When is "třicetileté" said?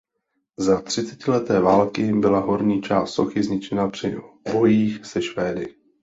0.81-1.59